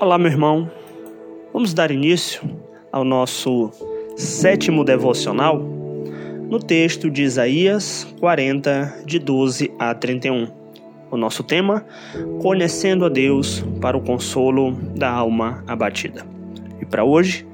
[0.00, 0.70] Olá, meu irmão.
[1.52, 2.40] Vamos dar início
[2.90, 3.70] ao nosso
[4.16, 5.58] sétimo devocional
[6.48, 10.48] no texto de Isaías 40, de 12 a 31.
[11.10, 11.84] O nosso tema:
[12.40, 16.24] Conhecendo a Deus para o consolo da alma abatida.
[16.80, 17.46] E para hoje,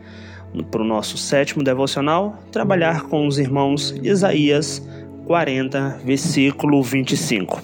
[0.70, 4.80] para o nosso sétimo devocional, trabalhar com os irmãos Isaías
[5.26, 7.60] 40, versículo 25.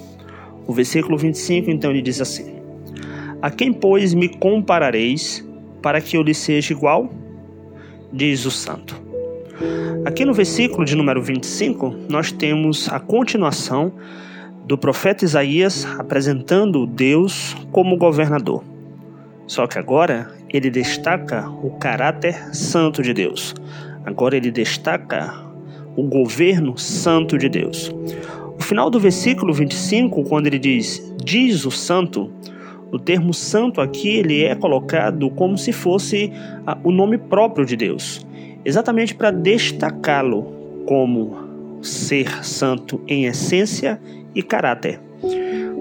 [0.66, 2.61] O versículo 25 então ele diz assim:
[3.42, 5.44] a quem, pois, me comparareis
[5.82, 7.12] para que eu lhe seja igual?
[8.12, 9.02] Diz o santo.
[10.04, 13.92] Aqui no versículo de número 25, nós temos a continuação
[14.64, 18.62] do profeta Isaías apresentando Deus como governador.
[19.46, 23.54] Só que agora ele destaca o caráter santo de Deus.
[24.04, 25.34] Agora ele destaca
[25.96, 27.92] o governo santo de Deus.
[28.56, 32.32] O final do versículo 25, quando ele diz: Diz o santo,
[32.92, 36.30] o termo santo aqui ele é colocado como se fosse
[36.66, 38.24] ah, o nome próprio de Deus,
[38.64, 40.52] exatamente para destacá-lo
[40.86, 41.34] como
[41.80, 43.98] ser santo em essência
[44.34, 45.00] e caráter.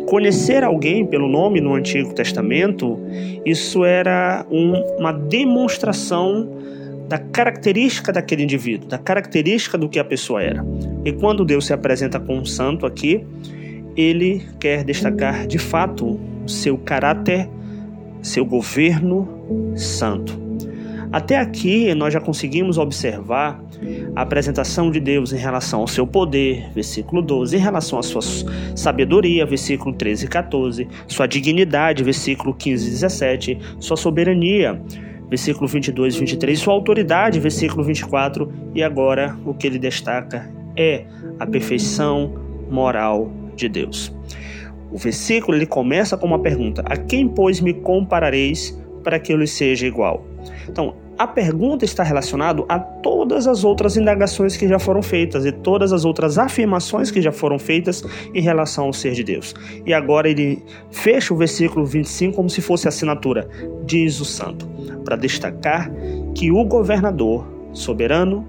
[0.07, 2.97] Conhecer alguém pelo nome no Antigo Testamento,
[3.45, 6.49] isso era um, uma demonstração
[7.07, 10.65] da característica daquele indivíduo, da característica do que a pessoa era.
[11.03, 13.25] E quando Deus se apresenta como santo aqui,
[13.97, 17.49] ele quer destacar de fato seu caráter,
[18.21, 19.27] seu governo
[19.75, 20.39] santo.
[21.11, 23.61] Até aqui nós já conseguimos observar
[24.15, 28.21] a apresentação de Deus em relação ao seu poder, versículo 12, em relação à sua
[28.75, 34.81] sabedoria, versículo 13 e 14, sua dignidade, versículo 15 e 17, sua soberania,
[35.29, 41.05] versículo 22 e 23, sua autoridade, versículo 24, e agora o que ele destaca é
[41.39, 42.33] a perfeição
[42.69, 44.13] moral de Deus.
[44.91, 49.37] O versículo ele começa com uma pergunta: A quem, pois, me comparareis para que eu
[49.37, 50.25] lhe seja igual?
[50.67, 55.51] Então, a pergunta está relacionada a todas as outras indagações que já foram feitas e
[55.51, 58.03] todas as outras afirmações que já foram feitas
[58.33, 59.53] em relação ao ser de Deus.
[59.85, 63.47] E agora ele fecha o versículo 25 como se fosse assinatura,
[63.85, 64.67] diz o santo,
[65.05, 65.91] para destacar
[66.33, 68.43] que o governador soberano,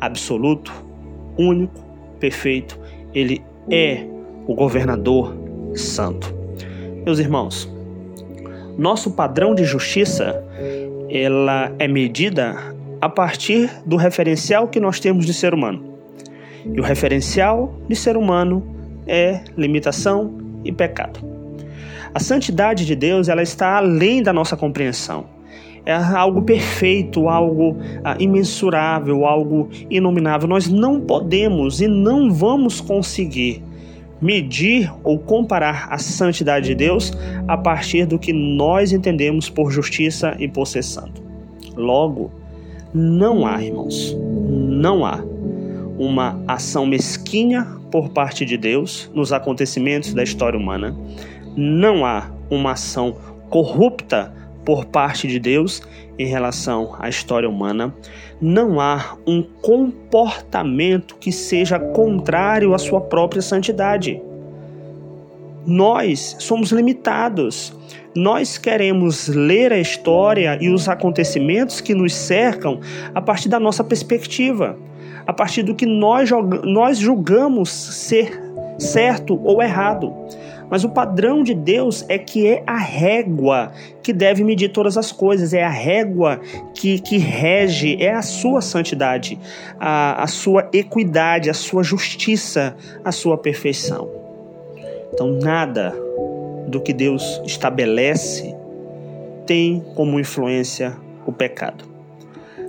[0.00, 0.72] absoluto,
[1.38, 1.84] único,
[2.18, 2.76] perfeito,
[3.14, 3.40] ele
[3.70, 4.04] é
[4.48, 5.45] o governador
[5.76, 6.34] santo.
[7.04, 7.70] Meus irmãos,
[8.76, 10.42] nosso padrão de justiça
[11.08, 12.56] ela é medida
[13.00, 15.96] a partir do referencial que nós temos de ser humano.
[16.64, 18.66] E o referencial de ser humano
[19.06, 21.20] é limitação e pecado.
[22.12, 25.26] A santidade de Deus ela está além da nossa compreensão.
[25.84, 30.48] É algo perfeito, algo ah, imensurável, algo inominável.
[30.48, 33.62] Nós não podemos e não vamos conseguir
[34.20, 37.12] medir ou comparar a santidade de Deus
[37.46, 41.22] a partir do que nós entendemos por justiça e por ser santo.
[41.76, 42.30] Logo,
[42.94, 44.16] não há, irmãos,
[44.48, 45.22] não há
[45.98, 50.96] uma ação mesquinha por parte de Deus nos acontecimentos da história humana.
[51.56, 53.16] Não há uma ação
[53.50, 54.32] corrupta
[54.66, 55.80] por parte de Deus
[56.18, 57.94] em relação à história humana.
[58.40, 64.20] Não há um comportamento que seja contrário à sua própria santidade.
[65.64, 67.72] Nós somos limitados.
[68.14, 72.80] Nós queremos ler a história e os acontecimentos que nos cercam
[73.14, 74.76] a partir da nossa perspectiva,
[75.26, 76.30] a partir do que nós,
[76.64, 78.40] nós julgamos ser
[78.78, 80.12] certo ou errado.
[80.70, 83.72] Mas o padrão de Deus é que é a régua
[84.02, 86.40] que deve medir todas as coisas, é a régua
[86.74, 89.38] que, que rege, é a sua santidade,
[89.78, 94.10] a, a sua equidade, a sua justiça, a sua perfeição.
[95.12, 95.94] Então, nada
[96.66, 98.54] do que Deus estabelece
[99.46, 101.84] tem como influência o pecado.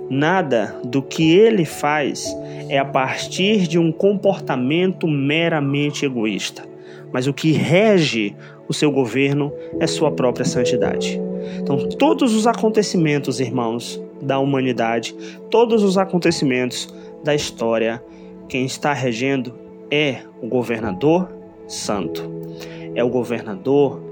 [0.08, 2.34] Nada do que ele faz
[2.68, 6.68] é a partir de um comportamento meramente egoísta
[7.12, 8.34] mas o que rege
[8.68, 11.20] o seu governo é sua própria santidade.
[11.60, 15.14] Então, todos os acontecimentos, irmãos, da humanidade,
[15.50, 16.92] todos os acontecimentos
[17.24, 18.02] da história,
[18.48, 19.54] quem está regendo
[19.90, 21.28] é o governador
[21.66, 22.30] santo.
[22.94, 24.02] É o governador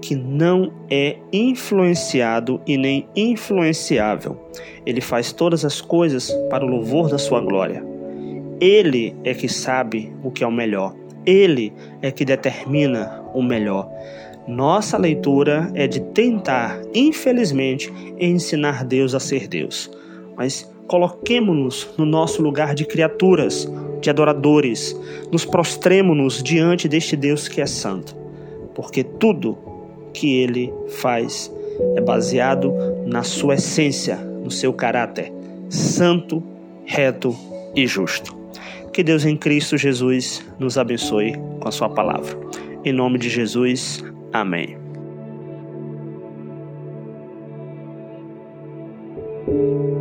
[0.00, 4.36] que não é influenciado e nem influenciável.
[4.84, 7.84] Ele faz todas as coisas para o louvor da sua glória.
[8.60, 10.94] Ele é que sabe o que é o melhor.
[11.24, 13.88] Ele é que determina o melhor.
[14.46, 19.90] Nossa leitura é de tentar, infelizmente, ensinar Deus a ser Deus.
[20.36, 23.70] Mas coloquemos-nos no nosso lugar de criaturas,
[24.00, 24.98] de adoradores.
[25.30, 28.16] Nos prostremos-nos diante deste Deus que é santo.
[28.74, 29.56] Porque tudo
[30.12, 31.52] que ele faz
[31.96, 32.74] é baseado
[33.06, 35.32] na sua essência, no seu caráter
[35.72, 36.42] santo,
[36.84, 37.34] reto
[37.74, 38.36] e justo.
[38.92, 42.38] Que Deus em Cristo Jesus nos abençoe com a sua palavra.
[42.84, 44.76] Em nome de Jesus, amém.
[49.46, 49.91] Música